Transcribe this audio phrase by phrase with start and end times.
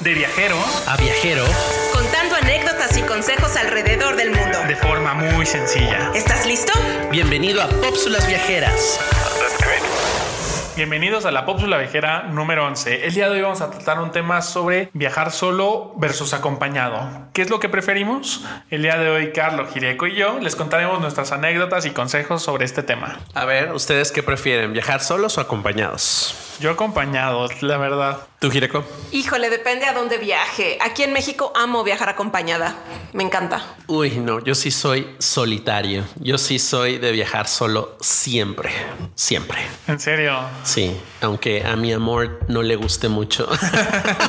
[0.00, 1.42] De viajero a viajero,
[1.90, 4.58] contando anécdotas y consejos alrededor del mundo.
[4.68, 6.10] de forma muy sencilla.
[6.14, 6.70] ¿Estás listo?
[7.10, 9.00] bienvenido a Pópsulas Viajeras.
[10.76, 13.06] Bienvenidos a la Pópsula Viajera número 11.
[13.06, 17.28] El día de hoy vamos a tratar un tema sobre viajar solo versus acompañado.
[17.32, 18.44] ¿Qué es lo que preferimos?
[18.70, 22.66] El día de hoy Carlos Gireco y yo les contaremos nuestras anécdotas y consejos sobre
[22.66, 23.18] este tema.
[23.32, 24.74] A ver, ¿ustedes qué prefieren?
[24.74, 26.49] ¿Viajar solos o acompañados?
[26.60, 28.18] Yo acompañado, la verdad.
[28.38, 28.84] ¿Tú, Gireco?
[29.12, 30.78] Híjole, depende a dónde viaje.
[30.80, 32.74] Aquí en México amo viajar acompañada.
[33.12, 33.62] Me encanta.
[33.86, 36.04] Uy, no, yo sí soy solitario.
[36.16, 38.70] Yo sí soy de viajar solo siempre.
[39.14, 39.58] Siempre.
[39.88, 40.38] En serio.
[40.62, 43.48] Sí, aunque a mi amor no le guste mucho.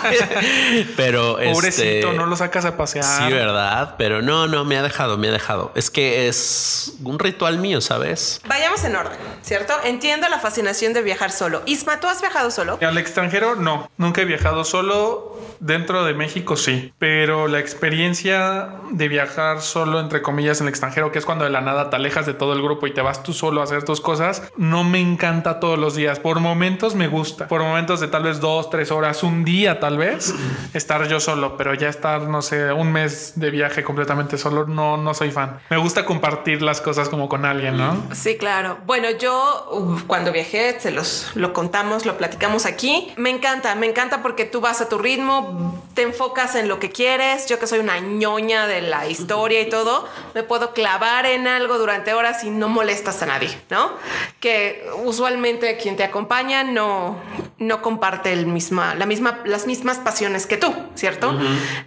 [0.98, 3.06] Pero Pobrecito, este, no lo sacas a pasear.
[3.06, 5.72] Sí, verdad, pero no, no, me ha dejado, me ha dejado.
[5.76, 8.42] Es que es un ritual mío, ¿sabes?
[8.48, 9.74] Vayamos en orden, ¿cierto?
[9.84, 11.62] Entiendo la fascinación de viajar solo.
[11.66, 12.80] Isma, ¿tú has viajado solo?
[12.82, 15.38] Al extranjero no, nunca he viajado solo.
[15.60, 21.12] Dentro de México sí, pero la experiencia de viajar solo, entre comillas, en el extranjero,
[21.12, 23.22] que es cuando de la nada te alejas de todo el grupo y te vas
[23.22, 26.20] tú solo a hacer tus cosas, no me encanta todos los días.
[26.20, 30.00] Por momentos me gusta, por momentos de tal vez dos, tres horas, un día tal
[30.00, 30.34] vez,
[30.74, 34.98] estar yo solo, pero ya estar, no sé, un mes de viaje completamente solo, no,
[34.98, 35.60] no soy fan.
[35.70, 38.02] Me gusta compartir las cosas como con alguien, ¿no?
[38.14, 38.80] Sí, claro.
[38.86, 43.12] Bueno, yo cuando viajé, se los lo contamos, lo platicamos aquí.
[43.18, 46.92] Me encanta, me encanta porque tú vas a tu ritmo, te enfocas en lo que
[46.92, 47.48] quieres.
[47.48, 51.78] Yo que soy una ñoña de la historia y todo, me puedo clavar en algo
[51.78, 53.94] durante horas y no molestas a nadie, ¿no?
[54.40, 57.18] Que usualmente quien te acompaña no,
[57.58, 61.38] no comparte el misma, la misma, las mismas pasiones que tú, ¿cierto?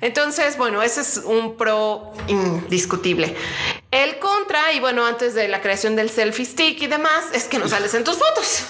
[0.01, 3.37] Entonces, bueno, ese es un pro indiscutible.
[3.91, 4.19] El
[4.73, 7.93] y bueno, antes de la creación del selfie stick y demás, es que no sales
[7.95, 8.65] en tus fotos.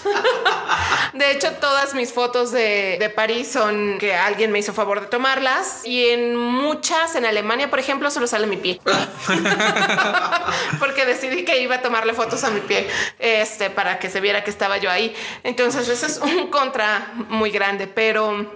[1.13, 5.07] de hecho, todas mis fotos de, de París son que alguien me hizo favor de
[5.07, 8.81] tomarlas y en muchas, en Alemania, por ejemplo, solo sale mi pie.
[10.79, 12.89] Porque decidí que iba a tomarle fotos a mi pie
[13.19, 15.15] este, para que se viera que estaba yo ahí.
[15.43, 18.51] Entonces, ese es un contra muy grande, pero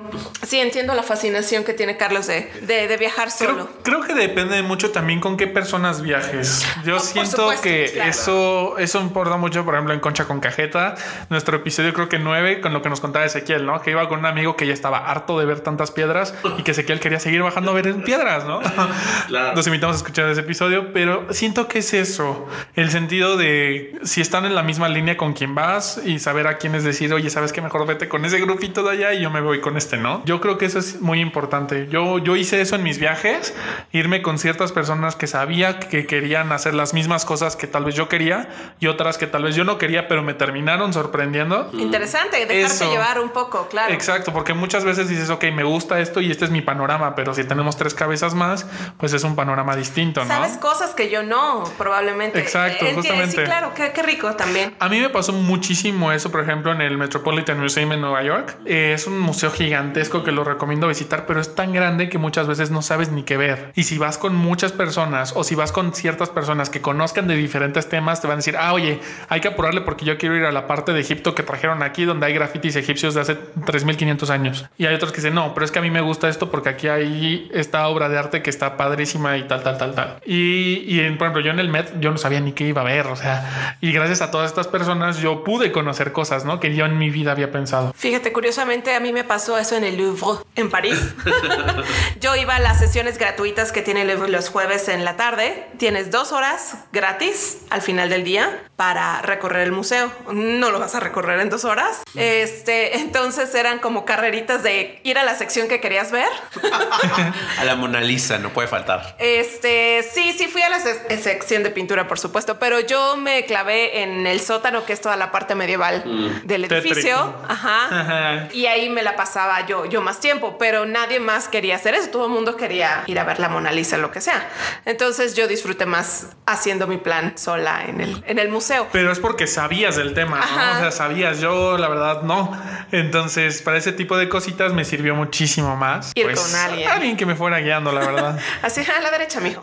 [0.46, 3.68] sí entiendo la fascinación que tiene Carlos de, de, de viajar solo.
[3.82, 6.64] Creo, creo que depende mucho también con qué personas viajes.
[6.84, 8.10] Yo siento supuesto, que claro.
[8.10, 10.94] eso, eso importa mucho, por ejemplo, en Concha con Cajeta,
[11.30, 13.80] nuestro episodio creo que nueve, con lo que nos contaba Ezequiel, ¿no?
[13.80, 16.72] Que iba con un amigo que ya estaba harto de ver tantas piedras y que
[16.72, 18.60] Ezequiel quería seguir bajando a ver piedras, ¿no?
[19.54, 24.20] Nos invitamos a escuchar ese episodio, pero siento que es eso, el sentido de si
[24.20, 27.30] están en la misma línea con quien vas y saber a quién es decir, oye,
[27.30, 29.96] sabes que mejor vete con ese grupito de allá y yo me voy con este,
[29.96, 30.22] ¿no?
[30.24, 31.88] Yo creo que eso es muy importante.
[31.90, 33.54] Yo, yo hice eso en mis viajes,
[33.92, 37.94] irme con ciertas personas que sabía que querían hacer las mismas cosas que tal vez
[37.94, 38.48] yo quería
[38.80, 41.70] y otras que tal vez yo no quería, pero me terminaron sorprendiendo.
[41.72, 42.90] Interesante, dejarte Eso.
[42.90, 43.92] llevar un poco, claro.
[43.92, 47.34] Exacto, porque muchas veces dices, ok, me gusta esto y este es mi panorama, pero
[47.34, 48.66] si tenemos tres cabezas más,
[48.98, 50.28] pues es un panorama distinto, ¿no?
[50.28, 52.38] Sabes cosas que yo no, probablemente.
[52.38, 53.36] Exacto, Enti- justamente.
[53.36, 54.74] Sí, claro, qué, qué rico también.
[54.78, 58.56] A mí me pasó muchísimo eso, por ejemplo, en el Metropolitan Museum en Nueva York.
[58.64, 62.46] Eh, es un museo gigantesco que lo recomiendo visitar, pero es tan grande que muchas
[62.46, 63.72] veces no sabes ni qué ver.
[63.74, 67.36] Y si vas con muchas personas o si vas con ciertas personas que conozcan de
[67.36, 68.98] diferentes temas, te van a decir, ah, oye,
[69.28, 72.04] hay que apurarle porque yo quiero ir a la parte de Egipto que trajeron aquí,
[72.04, 74.66] donde hay grafitis egipcios de hace 3500 años.
[74.78, 76.70] Y hay otros que dicen, no, pero es que a mí me gusta esto porque
[76.70, 80.16] aquí hay esta obra de arte que está padrísima y tal, tal, tal, tal.
[80.26, 82.80] Y, y en, por ejemplo, yo en el Met, yo no sabía ni qué iba
[82.80, 86.58] a ver, o sea, y gracias a todas estas personas yo pude conocer cosas, ¿no?
[86.58, 87.92] Que yo en mi vida había pensado.
[87.96, 90.98] Fíjate, curiosamente a mí me pasó eso en el Louvre, en París.
[92.20, 95.68] Yo iba a las sesiones gratuitas que tiene el Louvre los jueves en la tarde.
[95.78, 100.10] Tienes dos horas gratis al final del día para recorrer el museo.
[100.32, 102.02] No lo vas a recorrer en dos horas.
[102.14, 106.28] Este, entonces eran como carreritas de ir a la sección que querías ver.
[107.58, 109.16] A la Mona Lisa, no puede faltar.
[109.18, 113.44] Este, sí, sí fui a la se- sección de pintura, por supuesto, pero yo me
[113.44, 116.02] clavé en el sótano, que es toda la parte medieval
[116.44, 116.86] del Tétrico.
[116.94, 117.34] edificio.
[117.48, 117.86] Ajá.
[117.90, 118.48] Ajá.
[118.52, 122.10] Y ahí me la pasaba yo, yo más tiempo, pero nadie más quería hacer eso.
[122.10, 124.48] Todo el mundo quería ir a ver la Mona Lisa, lo que sea.
[124.84, 126.28] Entonces yo disfruté más
[126.68, 128.88] haciendo mi plan sola en el, en el museo.
[128.92, 130.76] Pero es porque sabías del tema, ¿no?
[130.76, 132.52] O sea, sabías, yo la verdad no.
[132.92, 136.12] Entonces, para ese tipo de cositas me sirvió muchísimo más.
[136.14, 136.90] Ir con alguien.
[136.90, 138.38] Alguien que me fuera guiando, la verdad.
[138.62, 139.62] Así a la derecha, mijo.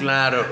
[0.00, 0.44] Claro.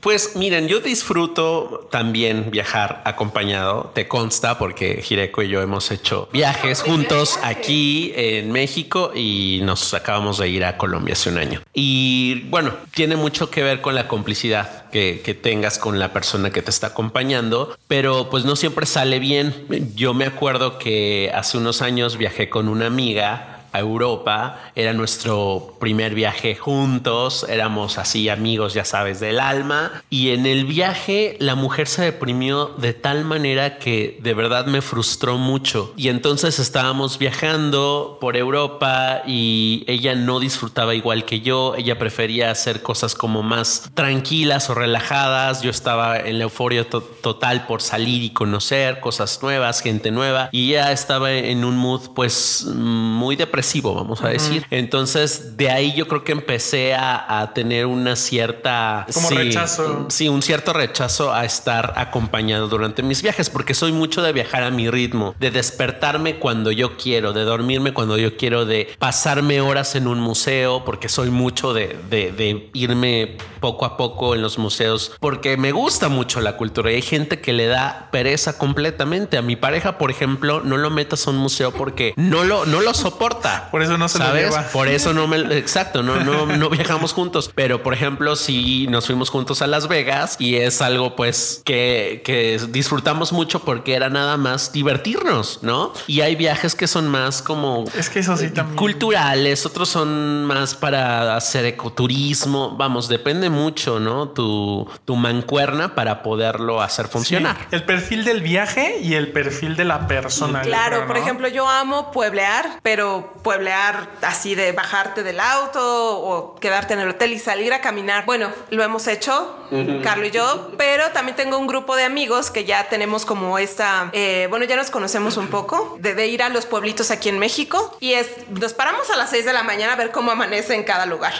[0.00, 6.28] Pues miren, yo disfruto también viajar acompañado, te consta, porque Jireko y yo hemos hecho
[6.32, 11.62] viajes juntos aquí en México y nos acabamos de ir a Colombia hace un año.
[11.72, 16.50] Y bueno, tiene mucho que ver con la complicidad que, que tengas con la persona
[16.50, 19.66] que te está acompañando, pero pues no siempre sale bien.
[19.94, 24.70] Yo me acuerdo que hace unos años viajé con una amiga Europa.
[24.74, 30.02] Era nuestro primer viaje juntos, éramos así amigos, ya sabes, del alma.
[30.10, 34.82] Y en el viaje la mujer se deprimió de tal manera que de verdad me
[34.82, 35.92] frustró mucho.
[35.96, 42.50] Y entonces estábamos viajando por Europa y ella no disfrutaba igual que yo, ella prefería
[42.50, 48.22] hacer cosas como más tranquilas o relajadas, yo estaba en la euforia total por salir
[48.22, 53.65] y conocer cosas nuevas, gente nueva, y ella estaba en un mood pues muy depresivo,
[53.94, 54.66] vamos a decir.
[54.70, 59.06] Entonces de ahí yo creo que empecé a, tener una cierta...
[59.12, 60.06] Como rechazo.
[60.08, 64.62] Sí, un cierto rechazo a estar acompañado durante mis viajes, porque soy mucho de viajar
[64.62, 69.60] a mi ritmo, de despertarme cuando yo quiero, de dormirme cuando yo quiero, de pasarme
[69.60, 73.36] horas en un museo, porque soy mucho de, de irme
[73.66, 77.40] poco a poco en los museos, porque me gusta mucho la cultura y hay gente
[77.40, 79.38] que le da pereza completamente.
[79.38, 82.80] A mi pareja, por ejemplo, no lo metas a un museo porque no lo, no
[82.80, 83.68] lo soporta.
[83.72, 84.44] Por eso no se ¿sabes?
[84.44, 84.68] lo lleva.
[84.68, 85.38] Por eso no me...
[85.58, 87.50] Exacto, no, no, no viajamos juntos.
[87.56, 92.22] Pero, por ejemplo, si nos fuimos juntos a Las Vegas y es algo pues que,
[92.24, 95.92] que disfrutamos mucho porque era nada más divertirnos, ¿no?
[96.06, 97.84] Y hay viajes que son más como...
[97.98, 98.76] Es que eso sí también.
[98.76, 102.76] Culturales, otros son más para hacer ecoturismo.
[102.76, 104.28] Vamos, depende mucho, ¿no?
[104.28, 107.56] Tu, tu mancuerna para poderlo hacer funcionar.
[107.70, 110.60] el perfil del viaje y el perfil de la persona.
[110.60, 116.94] Claro, por ejemplo, yo amo pueblear, pero pueblear así de bajarte del auto o quedarte
[116.94, 118.26] en el hotel y salir a caminar.
[118.26, 119.56] Bueno, lo hemos hecho,
[120.02, 124.10] Carlos y yo, pero también tengo un grupo de amigos que ya tenemos como esta,
[124.12, 127.38] eh, bueno, ya nos conocemos un poco, de, de, ir a los pueblitos aquí en
[127.38, 130.74] México y es, nos paramos a las 6 de la mañana a ver cómo amanece
[130.74, 131.32] en cada lugar.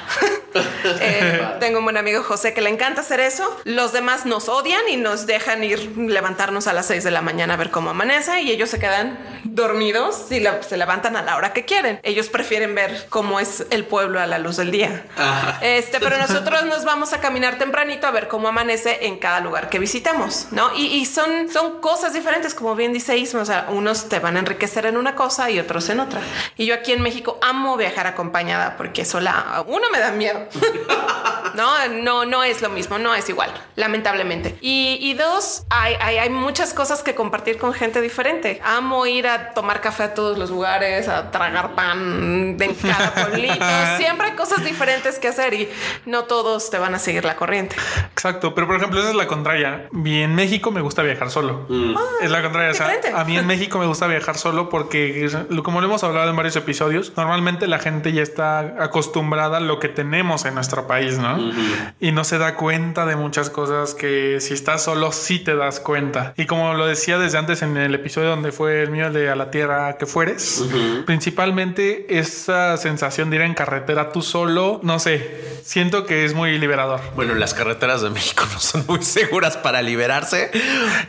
[1.00, 3.56] eh, tengo un buen amigo José que le encanta hacer eso.
[3.64, 7.54] Los demás nos odian y nos dejan ir levantarnos a las 6 de la mañana
[7.54, 11.52] a ver cómo amanece y ellos se quedan dormidos y se levantan a la hora
[11.52, 12.00] que quieren.
[12.02, 15.04] Ellos prefieren ver cómo es el pueblo a la luz del día.
[15.60, 19.68] Este, pero nosotros nos vamos a caminar tempranito a ver cómo amanece en cada lugar
[19.68, 20.70] que visitamos, ¿no?
[20.76, 24.40] Y, son, son cosas diferentes, como bien dice Isma, o sea, unos te van a
[24.40, 26.20] enriquecer en una cosa y otros en otra.
[26.56, 30.46] Y yo aquí en México amo viajar acompañada porque sola, uno me da miedo.
[31.56, 34.56] no, no, no es lo mismo, no es igual, lamentablemente.
[34.60, 38.60] Y, dos, hay, hay, hay muchas cosas que compartir con gente diferente.
[38.64, 43.64] Amo ir a tomar café a todos los lugares, a tragar pan de cada pueblito.
[43.96, 45.68] Siempre hay cosas diferentes que hacer y
[46.04, 47.76] no todos te van a seguir la corriente.
[48.12, 49.88] Exacto, pero por ejemplo, esa es la contraria.
[50.04, 51.66] Y en México me gusta viajar solo.
[51.68, 51.94] Mm.
[52.22, 52.72] es la contraria.
[53.14, 55.28] a mí en México me gusta viajar solo porque,
[55.64, 59.78] como lo hemos hablado en varios episodios, normalmente la gente ya está acostumbrada a lo
[59.78, 61.45] que tenemos en nuestro país, ¿no?
[62.00, 65.80] Y no se da cuenta de muchas cosas que si estás solo sí te das
[65.80, 66.34] cuenta.
[66.36, 69.36] Y como lo decía desde antes en el episodio donde fue el mío de a
[69.36, 70.64] la tierra que fueres,
[71.06, 76.58] principalmente esa sensación de ir en carretera tú solo, no sé, siento que es muy
[76.58, 77.00] liberador.
[77.14, 80.50] Bueno, las carreteras de México no son muy seguras para liberarse,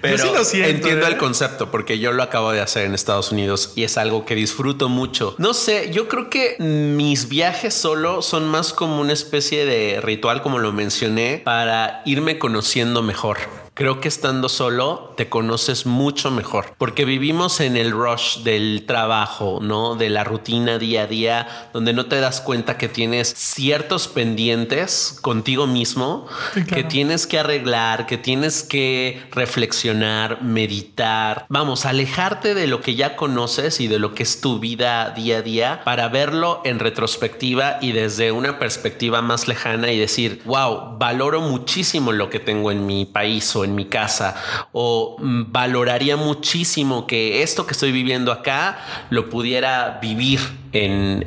[0.02, 1.18] pero sí lo siento, entiendo el ¿eh?
[1.18, 4.90] concepto porque yo lo acabo de hacer en Estados Unidos y es algo que disfruto
[4.90, 5.36] mucho.
[5.38, 10.27] No sé, yo creo que mis viajes solo son más como una especie de ritual,
[10.42, 13.38] como lo mencioné, para irme conociendo mejor.
[13.78, 19.60] Creo que estando solo te conoces mucho mejor porque vivimos en el rush del trabajo,
[19.62, 19.94] ¿no?
[19.94, 25.20] De la rutina día a día, donde no te das cuenta que tienes ciertos pendientes
[25.22, 26.26] contigo mismo
[26.74, 31.46] que tienes que arreglar, que tienes que reflexionar, meditar.
[31.48, 35.38] Vamos, alejarte de lo que ya conoces y de lo que es tu vida día
[35.38, 40.98] a día para verlo en retrospectiva y desde una perspectiva más lejana y decir, wow,
[40.98, 44.36] valoro muchísimo lo que tengo en mi país o en mi casa
[44.72, 50.40] o mm, valoraría muchísimo que esto que estoy viviendo acá lo pudiera vivir
[50.74, 51.24] en,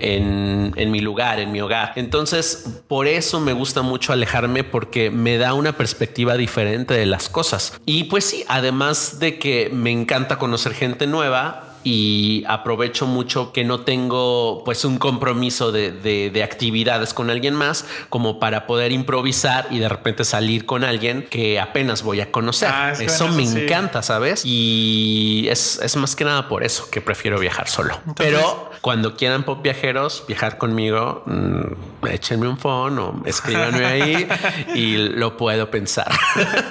[0.77, 1.93] en, mi lugar, en mi hogar.
[1.97, 7.29] Entonces, por eso me gusta mucho alejarme porque me da una perspectiva diferente de las
[7.29, 7.81] cosas.
[7.87, 13.65] Y pues sí, además de que me encanta conocer gente nueva, y aprovecho mucho que
[13.65, 19.67] no tengo pues un compromiso de, de, actividades con alguien más como para poder improvisar
[19.71, 22.71] y de repente salir con alguien que apenas voy a conocer.
[22.73, 24.43] Ah, eso me encanta, ¿sabes?
[24.45, 27.99] Y es, es, más que nada por eso que prefiero viajar solo.
[28.17, 34.29] Pero cuando quieran pop viajeros viajar conmigo, mmm, échenme un phone o escríbanme ahí
[34.75, 36.11] y lo puedo pensar.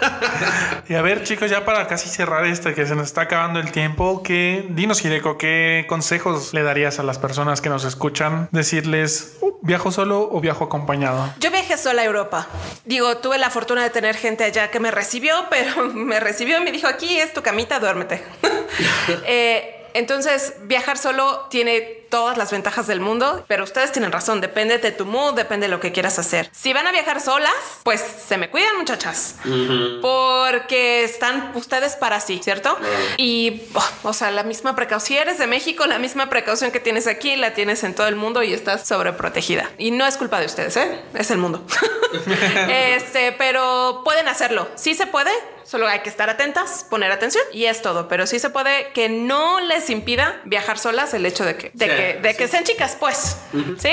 [0.89, 3.71] y a ver chicos, ya para casi cerrar este que se nos está acabando el
[3.71, 8.49] tiempo, que dinos Hireko, ¿qué consejos le darías a las personas que nos escuchan?
[8.51, 11.33] Decirles, uh, ¿viajo solo o viajo acompañado?
[11.39, 12.47] Yo viajé sola a Europa.
[12.85, 16.63] Digo, tuve la fortuna de tener gente allá que me recibió, pero me recibió y
[16.63, 18.23] me dijo, aquí es tu camita, duérmete.
[19.25, 24.77] eh, entonces, viajar solo tiene todas las ventajas del mundo, pero ustedes tienen razón, depende
[24.77, 26.49] de tu mood, depende de lo que quieras hacer.
[26.51, 29.35] Si van a viajar solas, pues se me cuidan muchachas,
[30.01, 32.77] porque están ustedes para sí, ¿cierto?
[33.17, 36.79] Y, oh, o sea, la misma precaución, si eres de México, la misma precaución que
[36.79, 39.69] tienes aquí, la tienes en todo el mundo y estás sobreprotegida.
[39.77, 41.01] Y no es culpa de ustedes, ¿eh?
[41.13, 41.65] Es el mundo.
[42.69, 44.67] este, pero pueden hacerlo.
[44.75, 45.31] Sí se puede,
[45.69, 48.07] Solo hay que estar atentas, poner atención y es todo.
[48.07, 51.95] Pero sí se puede que no les impida viajar solas el hecho de que, de
[51.99, 53.37] que, de que sean chicas, pues.
[53.77, 53.89] ¿Sí?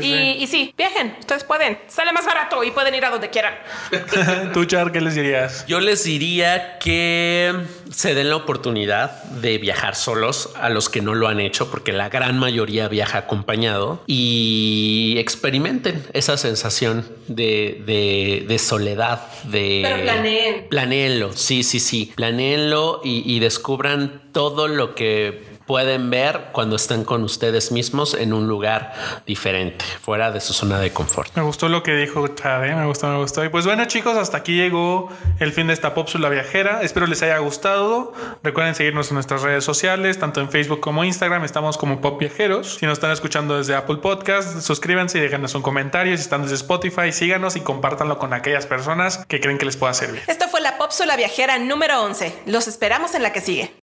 [0.00, 1.16] y, y, sí, viajen.
[1.20, 1.78] Ustedes pueden.
[1.88, 3.54] Sale más barato y pueden ir a donde quieran.
[4.52, 5.66] ¿Tú, Char, qué les dirías?
[5.66, 7.54] Yo les diría que
[7.90, 11.92] se den la oportunidad de viajar solos a los que no lo han hecho, porque
[11.92, 19.80] la gran mayoría viaja acompañado y experimenten esa sensación de, de, de soledad, de...
[19.82, 20.68] Pero planeen.
[20.68, 22.12] Planeen sí, sí, sí.
[22.14, 28.32] Planeenlo y, y descubran todo lo que pueden ver cuando están con ustedes mismos en
[28.32, 28.94] un lugar
[29.26, 31.36] diferente, fuera de su zona de confort.
[31.36, 32.74] Me gustó lo que dijo Chad, ¿eh?
[32.74, 33.44] me gustó, me gustó.
[33.44, 36.80] Y pues bueno chicos, hasta aquí llegó el fin de esta pópsula viajera.
[36.80, 38.14] Espero les haya gustado.
[38.42, 41.44] Recuerden seguirnos en nuestras redes sociales, tanto en Facebook como Instagram.
[41.44, 42.76] Estamos como Pop Viajeros.
[42.76, 46.16] Si nos están escuchando desde Apple Podcast, suscríbanse y déjenos un comentario.
[46.16, 49.92] Si están desde Spotify, síganos y compártanlo con aquellas personas que creen que les pueda
[49.92, 50.22] servir.
[50.28, 52.34] Esto fue la pópsula viajera número 11.
[52.46, 53.70] Los esperamos en la que sigue.